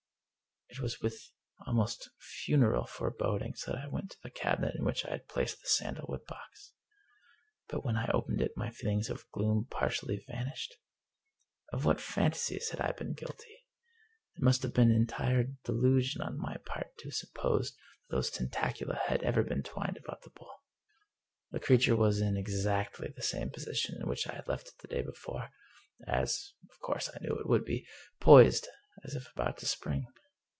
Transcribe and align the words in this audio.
It 0.73 0.79
was 0.79 1.01
with 1.01 1.21
almost 1.67 2.09
funereal 2.17 2.85
forebodings 2.85 3.63
that 3.65 3.75
I 3.75 3.89
went 3.89 4.11
to 4.11 4.17
the 4.23 4.29
cabinet 4.29 4.73
in 4.73 4.85
which 4.85 5.05
I 5.05 5.09
had 5.09 5.27
placed 5.27 5.59
the 5.61 5.67
sandalwood 5.67 6.25
box. 6.27 6.71
But 7.67 7.83
when 7.83 7.97
I 7.97 8.07
opened 8.13 8.41
it 8.41 8.55
my 8.55 8.69
feelings 8.69 9.09
of 9.09 9.29
gloom 9.31 9.67
partially 9.69 10.23
vanished. 10.29 10.77
Of 11.73 11.83
what 11.83 11.99
phantasies 11.99 12.69
had 12.69 12.79
I 12.79 12.93
been 12.93 13.11
guilty! 13.13 13.65
It 14.37 14.41
must 14.41 14.63
have 14.63 14.73
been 14.73 14.91
an 14.91 14.95
entire 14.95 15.43
delusion 15.65 16.21
on 16.21 16.39
my 16.39 16.55
part 16.65 16.97
to 16.99 17.09
have 17.09 17.15
supposed 17.15 17.75
that 18.07 18.15
those 18.15 18.31
230 18.31 18.39
The 18.39 18.49
Pipe 18.49 18.75
tentacula 18.77 19.09
had 19.09 19.23
ever 19.23 19.43
been 19.43 19.63
twined 19.63 19.97
about 19.97 20.21
the 20.21 20.29
bowl. 20.29 20.53
The 21.51 21.59
crea 21.59 21.79
ture 21.79 21.97
was 21.97 22.21
in 22.21 22.37
exactly 22.37 23.09
the 23.13 23.21
same 23.21 23.49
position 23.49 24.01
in 24.01 24.07
which 24.07 24.25
I 24.25 24.35
had 24.35 24.47
left 24.47 24.69
it 24.69 24.75
the 24.81 24.87
day 24.87 25.01
before— 25.01 25.49
^as, 26.07 26.51
of 26.69 26.79
course, 26.79 27.09
I 27.09 27.19
knew 27.19 27.37
it 27.37 27.49
would 27.49 27.65
be— 27.65 27.85
poised, 28.21 28.69
as 29.03 29.15
if 29.15 29.29
about 29.33 29.57
to 29.57 29.65
spring. 29.65 30.07